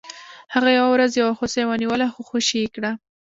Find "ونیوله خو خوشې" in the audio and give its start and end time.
1.65-2.57